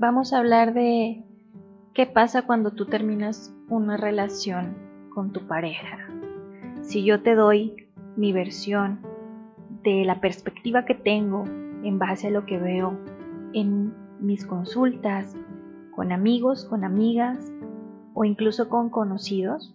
[0.00, 1.22] vamos a hablar de
[1.92, 4.74] qué pasa cuando tú terminas una relación
[5.14, 5.98] con tu pareja.
[6.80, 9.00] Si yo te doy mi versión
[9.84, 12.98] de la perspectiva que tengo en base a lo que veo
[13.52, 15.36] en mis consultas
[15.94, 17.52] con amigos, con amigas
[18.14, 19.74] o incluso con conocidos,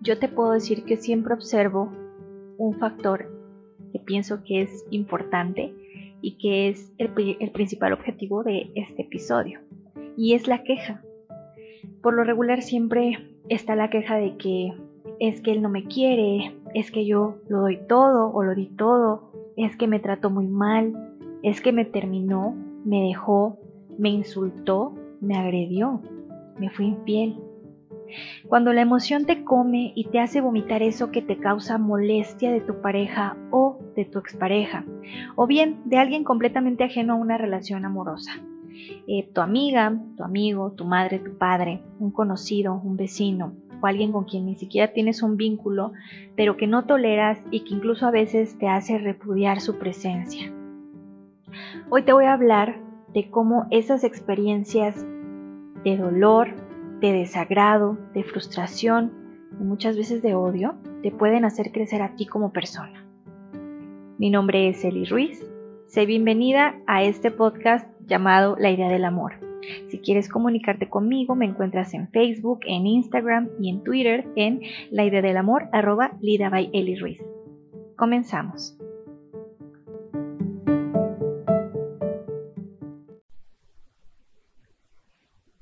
[0.00, 1.92] yo te puedo decir que siempre observo
[2.58, 3.30] un factor
[3.92, 5.72] que pienso que es importante
[6.22, 7.10] y que es el,
[7.50, 9.60] principal objetivo de este episodio,
[10.16, 11.02] y es la queja.
[12.00, 14.72] Por lo regular siempre está la queja de que
[15.20, 18.66] es que él no me quiere, es que yo lo doy todo o lo di
[18.66, 20.94] todo, es que me trató muy mal,
[21.42, 23.58] es que me terminó, me dejó,
[23.98, 26.00] me insultó, me agredió,
[26.58, 27.36] me fue infiel.
[28.48, 32.60] Cuando la emoción te come y te hace vomitar eso que te causa molestia de
[32.60, 34.84] tu pareja o de tu expareja,
[35.36, 38.32] o bien de alguien completamente ajeno a una relación amorosa.
[39.06, 44.12] Eh, tu amiga, tu amigo, tu madre, tu padre, un conocido, un vecino, o alguien
[44.12, 45.92] con quien ni siquiera tienes un vínculo,
[46.36, 50.52] pero que no toleras y que incluso a veces te hace repudiar su presencia.
[51.90, 52.80] Hoy te voy a hablar
[53.12, 55.04] de cómo esas experiencias
[55.84, 56.54] de dolor,
[57.02, 59.12] de desagrado, de frustración
[59.60, 63.04] y muchas veces de odio te pueden hacer crecer a ti como persona.
[64.18, 65.44] Mi nombre es Eli Ruiz.
[65.88, 69.32] Sé bienvenida a este podcast llamado La idea del amor.
[69.88, 74.60] Si quieres comunicarte conmigo, me encuentras en Facebook, en Instagram y en Twitter en
[74.92, 77.20] la idea del amor arroba Lida by Eli Ruiz.
[77.96, 78.78] Comenzamos.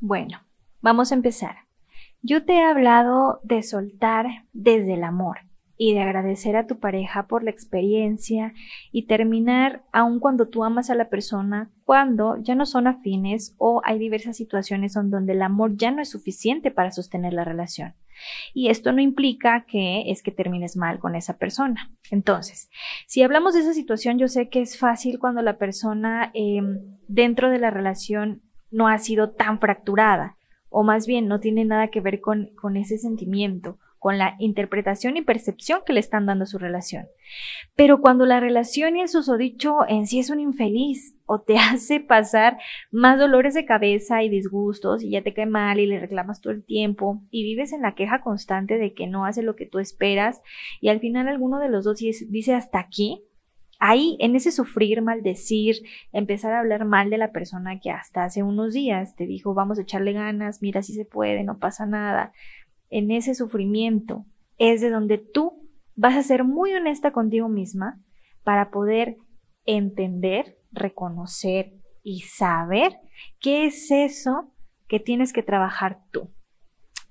[0.01, 0.39] Bueno,
[0.83, 1.57] Vamos a empezar.
[2.23, 5.41] Yo te he hablado de soltar desde el amor
[5.77, 8.55] y de agradecer a tu pareja por la experiencia
[8.93, 13.83] y terminar aun cuando tú amas a la persona, cuando ya no son afines o
[13.85, 17.95] hay diversas situaciones en donde el amor ya no es suficiente para sostener la relación.
[18.55, 21.91] Y esto no implica que es que termines mal con esa persona.
[22.11, 22.71] Entonces,
[23.07, 27.51] si hablamos de esa situación, yo sé que es fácil cuando la persona em, dentro
[27.51, 30.37] de la relación no ha sido tan fracturada
[30.71, 35.19] o más bien no tiene nada que ver con, con ese sentimiento, con la interpretación
[35.19, 37.07] y percepción que le están dando a su relación.
[37.77, 42.01] Pero cuando la relación y el susodicho en sí es un infeliz o te hace
[42.01, 42.59] pasar
[42.91, 46.53] más dolores de cabeza y disgustos y ya te cae mal y le reclamas todo
[46.53, 49.79] el tiempo y vives en la queja constante de que no hace lo que tú
[49.79, 50.41] esperas
[50.81, 53.23] y al final alguno de los dos dice hasta aquí,
[53.81, 55.77] ahí, en ese sufrir, maldecir,
[56.13, 59.79] empezar a hablar mal de la persona que hasta hace unos días te dijo, vamos
[59.79, 62.33] a echarle ganas, mira si se puede, no pasa nada,
[62.91, 64.27] en ese sufrimiento
[64.59, 67.99] es de donde tú vas a ser muy honesta contigo misma
[68.45, 69.17] para poder
[69.65, 72.99] entender, reconocer y saber
[73.41, 74.53] qué es eso
[74.89, 76.31] que tienes que trabajar tú.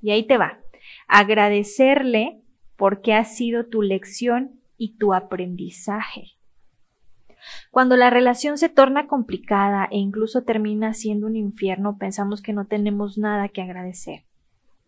[0.01, 0.59] Y ahí te va.
[1.07, 2.41] Agradecerle
[2.77, 6.38] porque ha sido tu lección y tu aprendizaje.
[7.71, 12.65] Cuando la relación se torna complicada e incluso termina siendo un infierno, pensamos que no
[12.65, 14.23] tenemos nada que agradecer.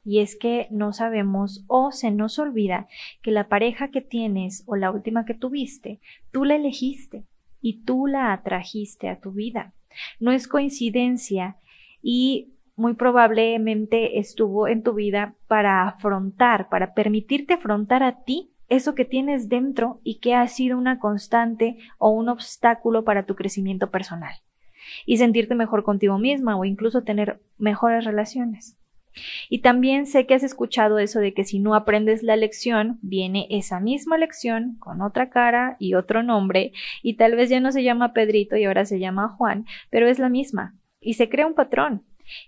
[0.03, 2.87] Y es que no sabemos o se nos olvida
[3.21, 5.99] que la pareja que tienes o la última que tuviste,
[6.31, 7.25] tú la elegiste
[7.61, 9.73] y tú la atrajiste a tu vida.
[10.19, 11.57] No es coincidencia
[12.01, 18.95] y muy probablemente estuvo en tu vida para afrontar, para permitirte afrontar a ti eso
[18.95, 23.91] que tienes dentro y que ha sido una constante o un obstáculo para tu crecimiento
[23.91, 24.33] personal
[25.05, 28.77] y sentirte mejor contigo misma o incluso tener mejores relaciones.
[29.49, 33.45] Y también sé que has escuchado eso de que si no aprendes la lección, viene
[33.49, 36.71] esa misma lección con otra cara y otro nombre,
[37.03, 40.17] y tal vez ya no se llama Pedrito y ahora se llama Juan, pero es
[40.17, 40.75] la misma.
[41.01, 42.05] Y se crea un patrón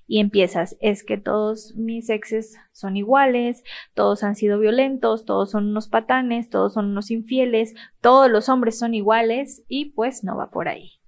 [0.07, 3.63] y empiezas, es que todos mis exes son iguales,
[3.93, 8.77] todos han sido violentos, todos son unos patanes, todos son unos infieles, todos los hombres
[8.77, 11.02] son iguales y pues no va por ahí.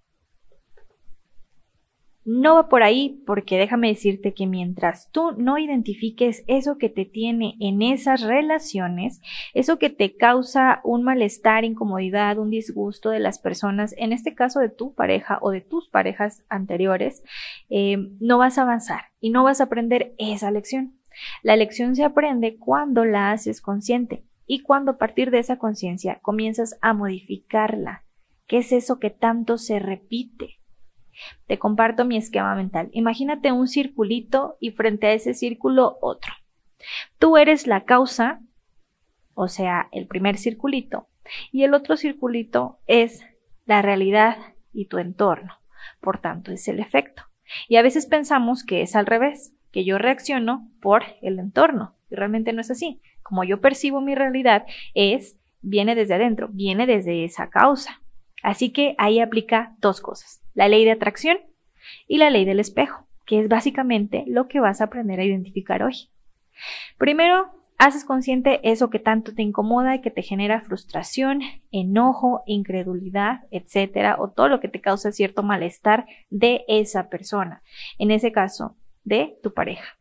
[2.25, 7.05] No va por ahí porque déjame decirte que mientras tú no identifiques eso que te
[7.05, 9.21] tiene en esas relaciones,
[9.53, 14.59] eso que te causa un malestar, incomodidad, un disgusto de las personas, en este caso
[14.59, 17.21] de tu pareja o de tus parejas anteriores,
[17.69, 20.97] eh, no vas a avanzar y no vas a aprender esa lección.
[21.43, 26.17] La lección se aprende cuando la haces consciente y cuando a partir de esa conciencia
[26.23, 28.03] comienzas a modificarla.
[28.47, 30.54] ¿Qué es eso que tanto se repite?
[31.47, 32.89] Te comparto mi esquema mental.
[32.91, 36.33] Imagínate un circulito y frente a ese círculo otro.
[37.19, 38.41] Tú eres la causa,
[39.33, 41.07] o sea, el primer circulito,
[41.51, 43.23] y el otro circulito es
[43.65, 44.37] la realidad
[44.73, 45.53] y tu entorno.
[46.01, 47.23] Por tanto, es el efecto.
[47.67, 51.95] Y a veces pensamos que es al revés, que yo reacciono por el entorno.
[52.09, 53.01] Y realmente no es así.
[53.23, 58.01] Como yo percibo mi realidad, es, viene desde adentro, viene desde esa causa.
[58.43, 61.37] Así que ahí aplica dos cosas, la ley de atracción
[62.07, 65.83] y la ley del espejo, que es básicamente lo que vas a aprender a identificar
[65.83, 66.09] hoy.
[66.97, 71.41] Primero, haces consciente eso que tanto te incomoda y que te genera frustración,
[71.71, 77.61] enojo, incredulidad, etcétera, o todo lo que te causa cierto malestar de esa persona.
[77.99, 79.97] En ese caso, de tu pareja.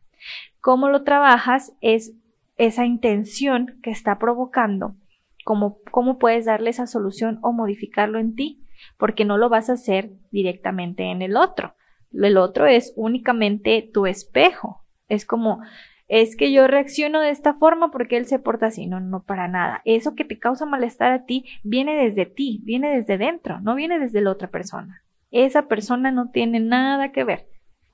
[0.61, 2.13] Cómo lo trabajas es
[2.57, 4.95] esa intención que está provocando,
[5.43, 8.64] cómo, cómo puedes darle esa solución o modificarlo en ti,
[8.97, 11.75] porque no lo vas a hacer directamente en el otro.
[12.13, 14.83] El otro es únicamente tu espejo.
[15.07, 15.61] Es como,
[16.07, 18.87] es que yo reacciono de esta forma porque él se porta así.
[18.87, 19.81] No, no para nada.
[19.85, 23.99] Eso que te causa malestar a ti viene desde ti, viene desde dentro, no viene
[23.99, 25.03] desde la otra persona.
[25.31, 27.47] Esa persona no tiene nada que ver.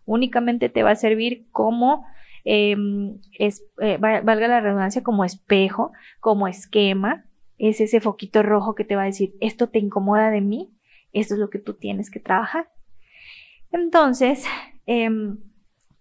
[0.06, 2.06] Únicamente te va a servir como,
[2.44, 7.26] em, eh, valga la redundancia, como espejo, como esquema.
[7.58, 10.72] Es ese foquito rojo que te va a decir, esto te incomoda de mí,
[11.14, 12.70] esto es lo que tú tienes que trabajar.
[13.72, 14.46] Entonces,
[14.86, 15.38] em,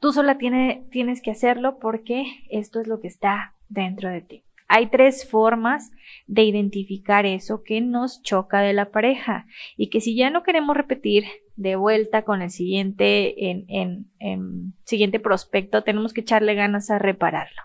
[0.00, 4.44] Tú sola tienes que hacerlo porque esto es lo que está dentro de ti.
[4.66, 5.90] Hay tres formas
[6.26, 9.46] de identificar eso que nos choca de la pareja
[9.76, 11.24] y que si ya no queremos repetir
[11.56, 13.66] de vuelta con el siguiente, en,
[14.18, 17.62] en siguiente prospecto, tenemos que echarle ganas a repararlo.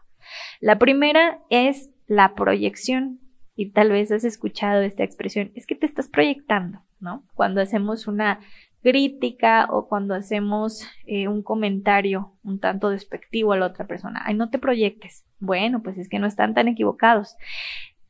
[0.59, 3.21] La primera es la proyección
[3.56, 7.24] y tal vez has escuchado esta expresión, es que te estás proyectando, ¿no?
[7.34, 8.40] Cuando hacemos una
[8.86, 14.22] crítica o cuando hacemos eh, un comentario un tanto despectivo a la otra persona.
[14.25, 15.25] Ay, no te proyectes.
[15.40, 17.36] Bueno, pues es que no están tan equivocados.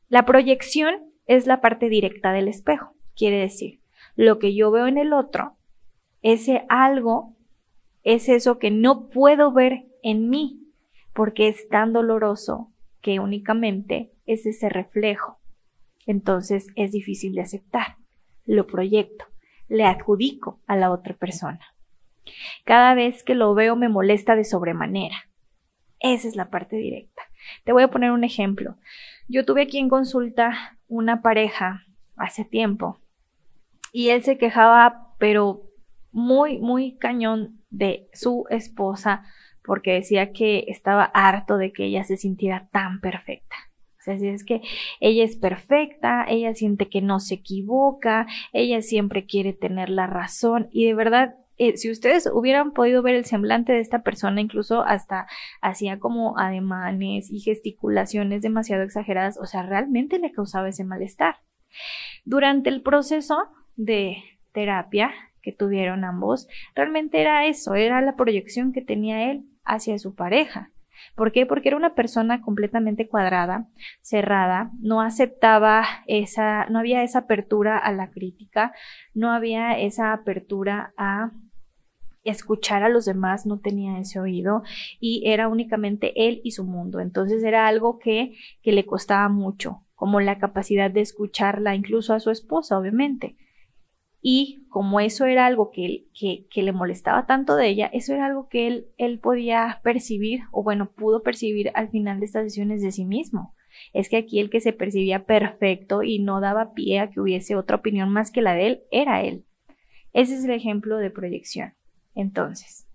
[0.08, 0.96] La proyección
[1.26, 2.92] es la parte directa del espejo.
[3.16, 3.80] Quiere decir,
[4.16, 5.56] lo que yo veo en el otro,
[6.20, 7.34] ese algo
[8.02, 10.60] es eso que no puedo ver en mí,
[11.14, 12.70] porque es tan doloroso
[13.00, 15.38] que únicamente es ese reflejo.
[16.06, 17.96] Entonces es difícil de aceptar.
[18.44, 19.24] Lo proyecto
[19.68, 21.60] le adjudico a la otra persona.
[22.64, 25.16] Cada vez que lo veo me molesta de sobremanera.
[26.00, 27.22] Esa es la parte directa.
[27.64, 28.76] Te voy a poner un ejemplo.
[29.28, 31.84] Yo tuve aquí en consulta una pareja
[32.16, 33.00] hace tiempo
[33.92, 35.62] y él se quejaba, pero
[36.12, 39.24] muy, muy cañón de su esposa
[39.64, 43.56] porque decía que estaba harto de que ella se sintiera tan perfecta.
[44.06, 44.62] Así es que
[45.00, 50.68] ella es perfecta, ella siente que no se equivoca, ella siempre quiere tener la razón
[50.70, 54.82] y de verdad eh, si ustedes hubieran podido ver el semblante de esta persona, incluso
[54.82, 55.26] hasta
[55.62, 61.36] hacía como ademanes y gesticulaciones demasiado exageradas, o sea, realmente le causaba ese malestar.
[62.24, 63.38] Durante el proceso
[63.76, 64.18] de
[64.52, 70.14] terapia que tuvieron ambos, realmente era eso, era la proyección que tenía él hacia su
[70.14, 70.70] pareja.
[71.14, 71.46] ¿Por qué?
[71.46, 73.68] Porque era una persona completamente cuadrada,
[74.00, 78.72] cerrada, no aceptaba esa, no había esa apertura a la crítica,
[79.14, 81.32] no había esa apertura a
[82.24, 84.62] escuchar a los demás, no tenía ese oído
[85.00, 87.00] y era únicamente él y su mundo.
[87.00, 92.20] Entonces era algo que, que le costaba mucho, como la capacidad de escucharla incluso a
[92.20, 93.36] su esposa, obviamente.
[94.28, 98.48] Y como eso era algo que, que, le molestaba tanto de ella, eso era algo
[98.48, 102.90] que él, él podía percibir, o bueno, pudo percibir al final de estas sesiones de
[102.90, 103.54] sí mismo.
[103.92, 107.54] Es que aquí el que se percibía perfecto y no daba pie a que hubiese
[107.54, 109.44] otra opinión más que la de él, era él.
[110.12, 111.74] Ese es el ejemplo de proyección.
[112.16, 112.88] Entonces,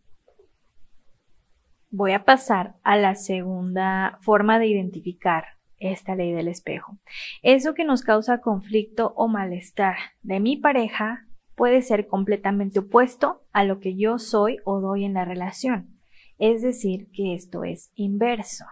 [1.92, 5.46] voy a pasar a la segunda forma de identificar
[5.82, 6.98] esta ley del espejo.
[7.42, 13.64] Eso que nos causa conflicto o malestar de mi pareja puede ser completamente opuesto a
[13.64, 16.00] lo que yo soy o doy en la relación.
[16.38, 18.66] Es decir, que esto es inverso.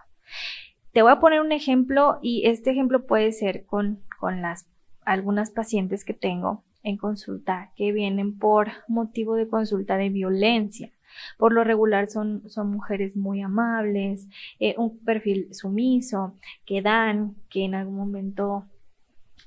[0.92, 4.68] Te voy a poner un ejemplo y este ejemplo puede ser con, con las
[5.04, 10.90] algunas pacientes que tengo en consulta que vienen por motivo de consulta de violencia.
[11.38, 16.34] Por lo regular son, son mujeres muy amables, eh, un perfil sumiso,
[16.66, 18.66] que dan, que en algún momento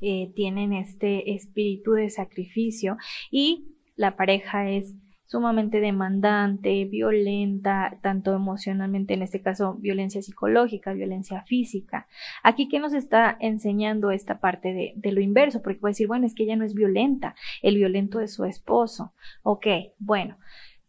[0.02, 2.98] eh, tienen este espíritu de sacrificio
[3.32, 11.42] y la pareja es sumamente demandante, violenta, tanto emocionalmente, en este caso violencia psicológica, violencia
[11.44, 12.08] física.
[12.44, 15.62] Aquí, ¿qué nos está enseñando esta parte de, de lo inverso?
[15.64, 19.14] Porque puede decir, bueno, es que ella no es violenta, el violento es su esposo.
[19.42, 19.66] Ok,
[19.98, 20.38] bueno,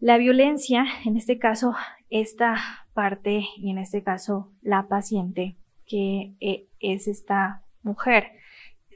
[0.04, 1.74] la violencia, en este caso,
[2.10, 2.56] esta
[2.92, 5.56] parte y en este caso la paciente,
[5.86, 8.32] que eh, es esta mujer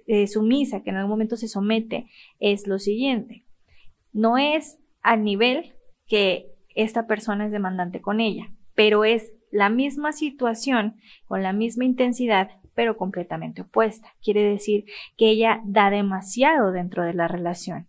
[0.07, 2.11] eh, sumisa, que en algún momento se somete,
[2.41, 3.47] es lo siguiente.
[4.12, 10.12] No es al nivel que esta persona es demandante con ella, pero es la misma
[10.12, 14.12] situación con la misma intensidad, pero completamente opuesta.
[14.23, 14.85] Quiere decir
[15.17, 17.88] que ella da demasiado dentro de la relación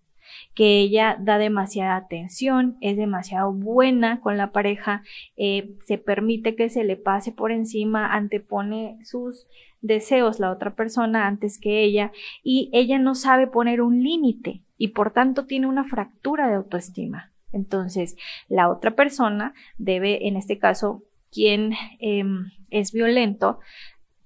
[0.54, 5.04] que ella da demasiada atención, es demasiado buena con la pareja,
[5.38, 9.48] eh, se permite que se le pase por encima, antepone sus
[9.82, 12.12] deseos la otra persona antes que ella
[12.44, 17.32] y ella no sabe poner un límite y por tanto tiene una fractura de autoestima.
[17.52, 18.16] Entonces,
[18.48, 23.60] la otra persona debe, en este caso, quien em, es violento,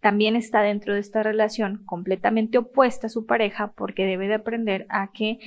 [0.01, 4.85] también está dentro de esta relación completamente opuesta a su pareja porque debe de aprender
[4.89, 5.39] a que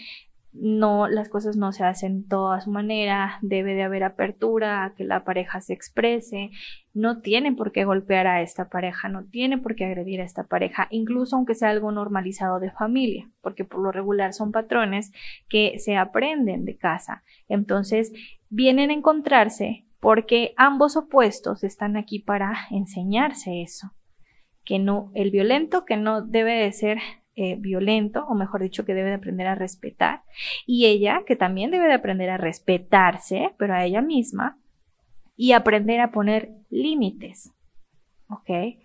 [0.60, 4.94] no, las cosas no se hacen todo a su manera, debe de haber apertura a
[4.94, 6.50] que la pareja se exprese,
[6.94, 10.44] no tiene por qué golpear a esta pareja, no tiene por qué agredir a esta
[10.44, 15.12] pareja, incluso aunque sea algo normalizado de familia, porque por lo regular son patrones
[15.48, 17.22] que se aprenden de casa.
[17.48, 18.12] Entonces,
[18.48, 23.92] vienen a encontrarse porque ambos opuestos están aquí para enseñarse eso,
[24.64, 26.98] que no, el violento que no debe de ser
[27.36, 30.22] eh, violento, o mejor dicho, que debe de aprender a respetar,
[30.66, 34.58] y ella, que también debe de aprender a respetarse, pero a ella misma,
[35.36, 37.52] y aprender a poner límites.
[38.28, 38.78] ¿Ok?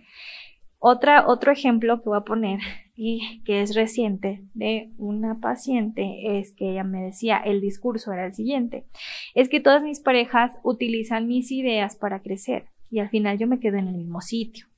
[0.80, 2.60] Otra, otro ejemplo que voy a poner
[2.96, 8.26] y que es reciente de una paciente es que ella me decía, el discurso era
[8.26, 8.86] el siguiente,
[9.34, 13.60] es que todas mis parejas utilizan mis ideas para crecer y al final yo me
[13.60, 14.71] quedo en el mismo sitio.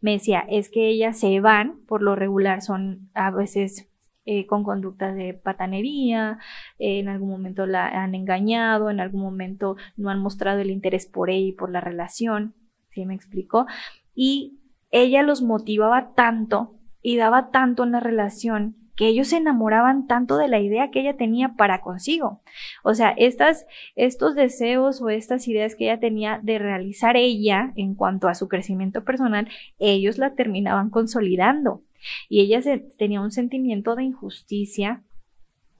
[0.00, 3.88] Me decía, es que ellas se van, por lo regular son a veces
[4.24, 6.38] eh, con conductas de patanería,
[6.78, 11.30] en algún momento la han engañado, en algún momento no han mostrado el interés por
[11.30, 12.54] ella y por la relación,
[12.90, 13.66] ¿sí me explicó?
[14.14, 14.58] Y
[14.90, 20.36] ella los motivaba tanto y daba tanto en la relación que ellos se enamoraban tanto
[20.38, 22.42] de la idea que ella tenía para consigo.
[22.82, 28.26] O sea, estos deseos o estas ideas que ella tenía de realizar ella en cuanto
[28.26, 31.84] a su crecimiento personal, ellos la terminaban consolidando.
[32.28, 32.60] Y ella
[32.98, 35.04] tenía un sentimiento de injusticia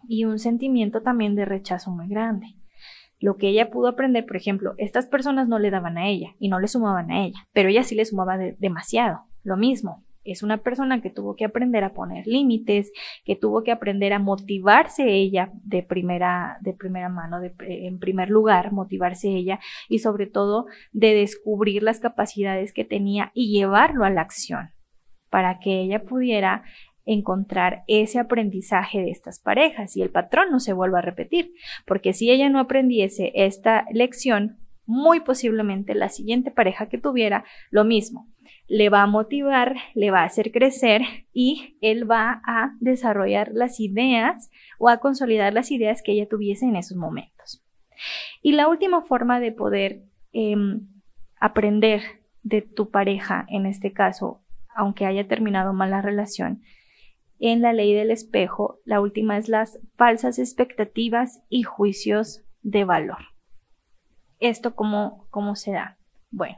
[0.09, 2.55] y un sentimiento también de rechazo muy grande.
[3.19, 6.49] Lo que ella pudo aprender, por ejemplo, estas personas no le daban a ella y
[6.49, 9.23] no le sumaban a ella, pero ella sí le sumaba demasiado.
[9.43, 12.93] Lo mismo, es una persona que tuvo que aprender a poner límites,
[13.25, 18.73] que tuvo que aprender a motivarse ella de primera, de primera mano, en primer lugar,
[18.73, 24.23] motivarse ella y sobre todo de descubrir las capacidades que tenía y llevarlo a la
[24.23, 24.71] acción
[25.31, 26.63] para que ella pudiera
[27.05, 31.53] encontrar ese aprendizaje de estas parejas y el patrón no se vuelva a repetir,
[31.87, 37.85] porque si ella no aprendiese esta lección, muy posiblemente la siguiente pareja que tuviera lo
[37.85, 38.27] mismo,
[38.67, 41.03] le va a motivar, le va a hacer crecer
[41.33, 46.67] y él va a desarrollar las ideas o a consolidar las ideas que ella tuviese
[46.67, 47.65] en esos momentos.
[48.43, 50.03] Y la última forma de poder
[50.33, 50.87] em,
[51.41, 52.03] aprender
[52.43, 54.43] de tu pareja, en este caso,
[54.75, 56.63] aunque haya terminado mal la relación,
[57.41, 63.19] en la ley del espejo, la última es las falsas expectativas y juicios de valor.
[64.41, 65.99] ¿Esto cómo, cómo se da?
[66.31, 66.57] Bueno,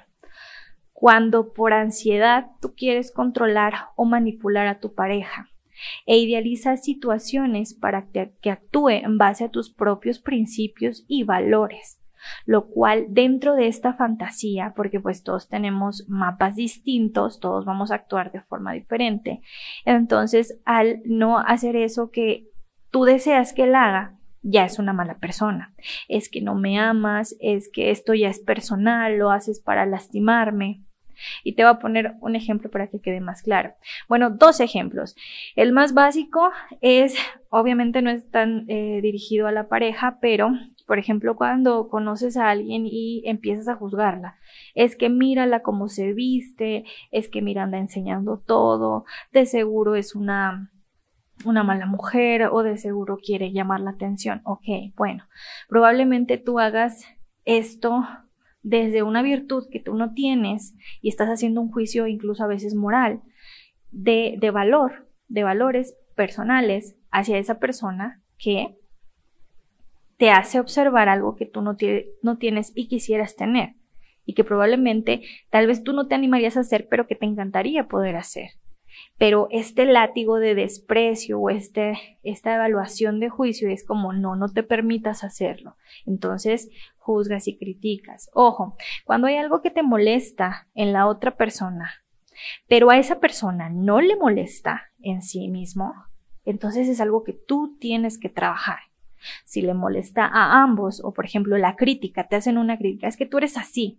[1.00, 5.48] cuando por ansiedad tú quieres controlar o manipular a tu pareja
[6.04, 11.96] e idealizas situaciones para que actúe en base a tus propios principios y valores
[12.44, 17.94] lo cual dentro de esta fantasía, porque pues todos tenemos mapas distintos, todos vamos a
[17.94, 19.40] actuar de forma diferente,
[19.86, 22.46] entonces al no hacer eso que
[22.90, 25.74] tú deseas que él haga, ya es una mala persona.
[26.08, 30.84] Es que no me amas, es que esto ya es personal, lo haces para lastimarme.
[31.44, 33.74] Y te voy a poner un ejemplo para que quede más claro.
[34.08, 35.16] Bueno, dos ejemplos.
[35.56, 36.50] El más básico
[36.80, 37.14] es,
[37.48, 40.50] obviamente no es tan eh, dirigido a la pareja, pero,
[40.86, 44.36] por ejemplo, cuando conoces a alguien y empiezas a juzgarla,
[44.74, 50.14] es que mírala cómo se viste, es que mira anda enseñando todo, de seguro es
[50.14, 50.70] una
[51.44, 54.42] una mala mujer o de seguro quiere llamar la atención.
[54.44, 55.24] Ok, bueno,
[55.68, 57.04] probablemente tú hagas
[57.44, 58.04] esto
[58.62, 62.74] desde una virtud que tú no tienes y estás haciendo un juicio incluso a veces
[62.74, 63.22] moral
[63.90, 68.76] de, de valor, de valores personales hacia esa persona que
[70.16, 71.76] te hace observar algo que tú no,
[72.22, 73.74] no tienes y quisieras tener
[74.26, 77.88] y que probablemente tal vez tú no te animarías a hacer, pero que te encantaría
[77.88, 78.50] poder hacer
[79.20, 84.48] pero este látigo de desprecio o este, esta evaluación de juicio es como no, no
[84.48, 85.76] te permitas hacerlo.
[86.06, 88.30] Entonces juzgas y criticas.
[88.32, 91.90] Ojo, cuando hay algo que te molesta en la otra persona,
[92.66, 95.92] pero a esa persona no le molesta en sí mismo,
[96.46, 98.78] entonces es algo que tú tienes que trabajar.
[99.44, 103.18] Si le molesta a ambos, o por ejemplo la crítica, te hacen una crítica, es
[103.18, 103.98] que tú eres así,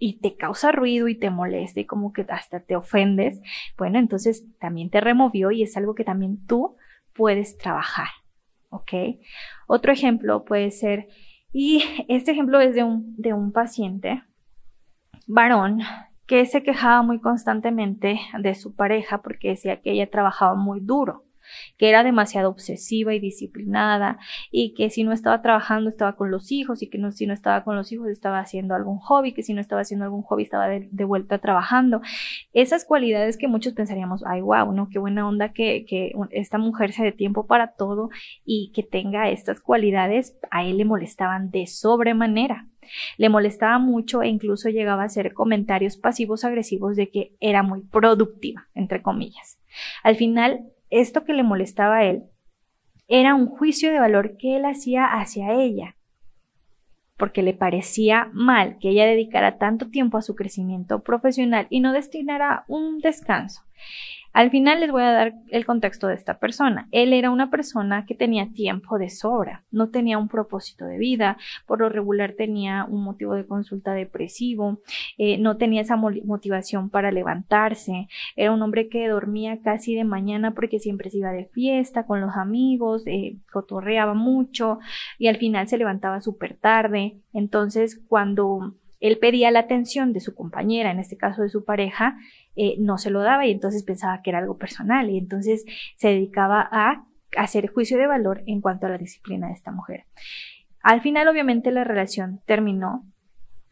[0.00, 3.40] y te causa ruido y te molesta y como que hasta te ofendes,
[3.76, 6.76] bueno, entonces también te removió y es algo que también tú
[7.12, 8.08] puedes trabajar,
[8.70, 8.92] ¿ok?
[9.68, 11.06] Otro ejemplo puede ser,
[11.52, 14.22] y este ejemplo es de un, de un paciente
[15.26, 15.80] varón
[16.26, 21.24] que se quejaba muy constantemente de su pareja porque decía que ella trabajaba muy duro
[21.76, 24.18] que era demasiado obsesiva y disciplinada
[24.50, 27.64] y que si no estaba trabajando estaba con los hijos y que si no estaba
[27.64, 30.68] con los hijos estaba haciendo algún hobby, que si no estaba haciendo algún hobby estaba
[30.68, 32.02] de, vuelta trabajando.
[32.52, 34.88] Esas cualidades que muchos pensaríamos, ay, wow, ¿no?
[34.90, 38.10] Qué buena onda que, que esta mujer se dé tiempo para todo
[38.44, 42.66] y que tenga estas cualidades, a él le molestaban de sobremanera.
[43.18, 47.82] Le molestaba mucho e incluso llegaba a hacer comentarios pasivos agresivos de que era muy
[47.82, 49.60] productiva, entre comillas.
[50.02, 52.24] Al final, esto que le molestaba a él
[53.08, 55.96] era un juicio de valor que él hacía hacia ella,
[57.16, 61.92] porque le parecía mal que ella dedicara tanto tiempo a su crecimiento profesional y no
[61.92, 63.62] destinara un descanso.
[64.32, 66.88] Al final les voy a dar el contexto de esta persona.
[66.92, 71.36] Él era una persona que tenía tiempo de sobra, no tenía un propósito de vida,
[71.66, 74.80] por lo regular tenía un motivo de consulta depresivo,
[75.18, 80.54] eh, no tenía esa motivación para levantarse, era un hombre que dormía casi de mañana
[80.54, 84.78] porque siempre se iba de fiesta con los amigos, eh, cotorreaba mucho
[85.18, 87.18] y al final se levantaba súper tarde.
[87.32, 92.18] Entonces, cuando él pedía la atención de su compañera, en este caso de su pareja,
[92.54, 95.64] eh, no se lo daba y entonces pensaba que era algo personal y entonces
[95.96, 100.04] se dedicaba a hacer juicio de valor en cuanto a la disciplina de esta mujer.
[100.82, 103.04] Al final, obviamente, la relación terminó.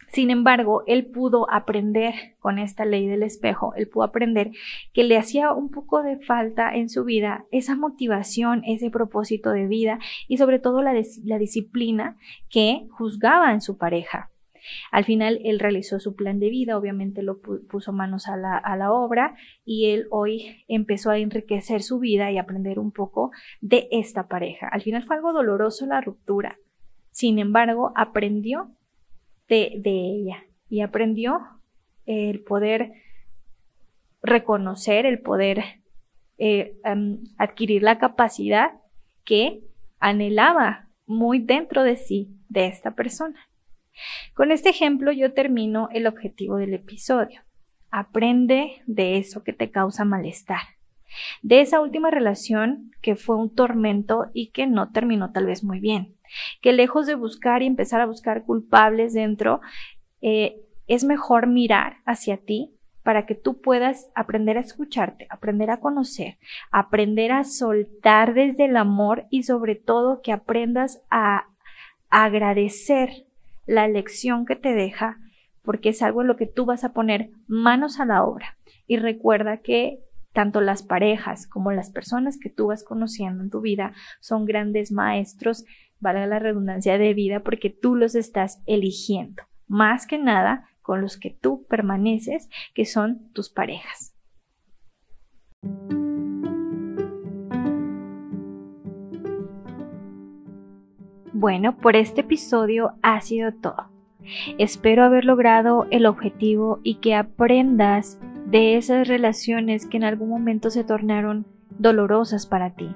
[0.08, 4.52] Sin embargo, él pudo aprender con esta ley del espejo, él pudo aprender
[4.94, 9.66] que le hacía un poco de falta en su vida esa motivación, ese propósito de
[9.66, 10.94] vida y sobre todo la,
[11.25, 12.16] la disciplina
[12.49, 14.31] que juzgaba en su pareja.
[14.90, 18.76] Al final él realizó su plan de vida, obviamente lo puso manos a la, a
[18.76, 23.88] la obra y él hoy empezó a enriquecer su vida y aprender un poco de
[23.90, 24.68] esta pareja.
[24.68, 26.59] Al final fue algo doloroso la ruptura.
[27.11, 28.70] Sin embargo, aprendió
[29.48, 31.40] de, de ella y aprendió
[32.07, 32.92] el poder
[34.22, 35.62] reconocer, el poder
[36.38, 36.76] eh,
[37.37, 38.72] adquirir la capacidad
[39.24, 39.62] que
[39.98, 43.37] anhelaba muy dentro de sí de esta persona.
[44.34, 47.42] Con este ejemplo yo termino el objetivo del episodio.
[47.90, 50.61] Aprende de eso que te causa malestar.
[51.42, 55.80] De esa última relación que fue un tormento y que no terminó tal vez muy
[55.80, 56.14] bien.
[56.61, 59.61] Que lejos de buscar y empezar a buscar culpables dentro,
[60.20, 65.80] eh, es mejor mirar hacia ti para que tú puedas aprender a escucharte, aprender a
[65.80, 66.37] conocer,
[66.70, 71.46] aprender a soltar desde el amor y sobre todo que aprendas a
[72.11, 73.28] agradecer
[73.68, 75.18] la lección que te deja,
[75.62, 78.57] porque es algo en lo que tú vas a poner manos a la obra.
[78.87, 80.00] Y recuerda que
[80.33, 84.90] tanto las parejas como las personas que tú vas conociendo en tu vida son grandes
[84.90, 85.64] maestros,
[86.00, 89.42] valga la redundancia de vida, porque tú los estás eligiendo.
[89.66, 94.14] Más que nada con los que tú permaneces, que son tus parejas.
[101.40, 103.90] Bueno, por este episodio ha sido todo.
[104.59, 110.68] Espero haber logrado el objetivo y que aprendas de esas relaciones que en algún momento
[110.70, 111.46] se tornaron
[111.79, 112.92] dolorosas para ti.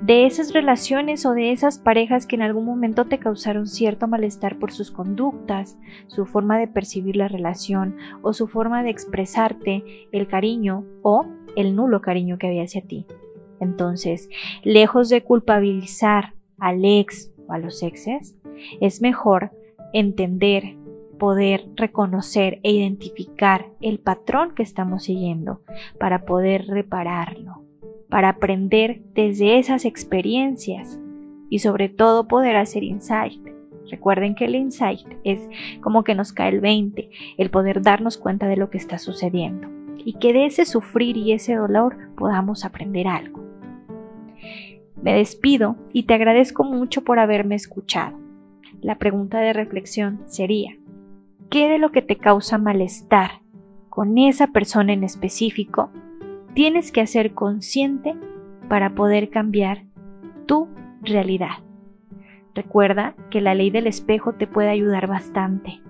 [0.00, 4.60] De esas relaciones o de esas parejas que en algún momento te causaron cierto malestar
[4.60, 9.82] por sus conductas, su forma de percibir la relación o su forma de expresarte
[10.12, 13.06] el cariño o el nulo cariño que había hacia ti.
[13.58, 14.28] Entonces,
[14.62, 18.36] lejos de culpabilizar al ex a los exes,
[18.80, 19.52] es mejor
[19.92, 20.76] entender,
[21.18, 25.60] poder reconocer e identificar el patrón que estamos siguiendo
[25.98, 27.62] para poder repararlo,
[28.08, 30.98] para aprender desde esas experiencias
[31.48, 33.40] y sobre todo poder hacer insight.
[33.90, 35.48] Recuerden que el insight es
[35.80, 39.68] como que nos cae el 20, el poder darnos cuenta de lo que está sucediendo
[40.04, 43.49] y que de ese sufrir y ese dolor podamos aprender algo.
[45.02, 48.18] Me despido y te agradezco mucho por haberme escuchado.
[48.82, 50.76] La pregunta de reflexión sería,
[51.48, 53.40] ¿qué de lo que te causa malestar
[53.88, 55.90] con esa persona en específico
[56.54, 58.14] tienes que hacer consciente
[58.68, 59.84] para poder cambiar
[60.46, 60.68] tu
[61.02, 61.60] realidad?
[62.54, 65.80] Recuerda que la ley del espejo te puede ayudar bastante.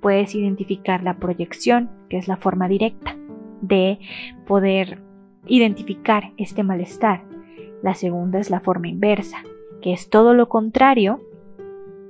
[0.00, 3.16] Puedes identificar la proyección, que es la forma directa
[3.62, 3.98] de
[4.46, 5.00] poder
[5.46, 7.27] identificar este malestar
[7.82, 9.38] la segunda es la forma inversa,
[9.80, 11.20] que es todo lo contrario,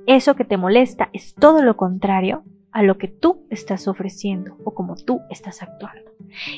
[0.07, 4.73] eso que te molesta es todo lo contrario a lo que tú estás ofreciendo o
[4.73, 6.11] como tú estás actuando.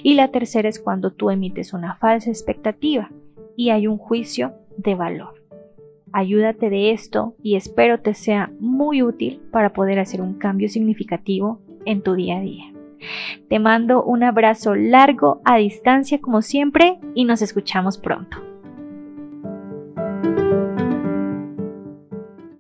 [0.04, 3.10] Y la tercera es cuando tú emites una falsa expectativa
[3.56, 5.42] y hay un juicio de valor.
[6.14, 11.62] Ayúdate de esto y espero te sea muy útil para poder hacer un cambio significativo
[11.86, 12.66] en tu día a día.
[13.50, 18.51] Te mando un abrazo largo a distancia como siempre y nos escuchamos pronto.